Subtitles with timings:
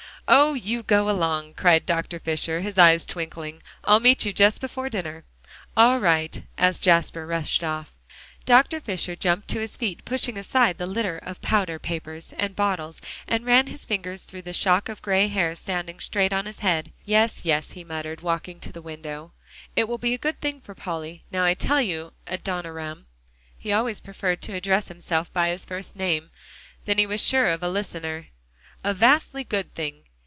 [0.33, 0.53] "Oh!
[0.53, 2.17] you go along," cried Dr.
[2.17, 3.61] Fisher, his eyes twinkling.
[3.83, 5.25] "I'll meet you just before dinner."
[5.75, 7.93] "All right," as Jasper rushed off.
[8.45, 8.79] Dr.
[8.79, 13.45] Fisher jumped to his feet, pushing aside the litter of powder papers, and bottles, and
[13.45, 16.93] ran his fingers through the shock of gray hair standing straight on his head.
[17.03, 19.33] "Yes, yes," he muttered, walking to the window,
[19.75, 23.05] "it will be a good thing for Polly, now I tell you, Adoniram."
[23.57, 26.29] He always preferred to address himself by his first name;
[26.85, 28.27] then he was sure of a listener.
[28.81, 30.03] "A vastly good thing.